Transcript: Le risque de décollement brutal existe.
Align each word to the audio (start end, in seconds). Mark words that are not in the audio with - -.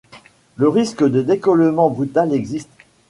Le 0.55 0.67
risque 0.67 1.03
de 1.03 1.21
décollement 1.21 1.91
brutal 1.91 2.33
existe. 2.33 2.71